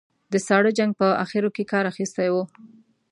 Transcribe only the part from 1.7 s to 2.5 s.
کار اخیستی و.